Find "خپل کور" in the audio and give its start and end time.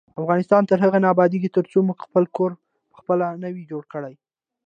2.05-2.51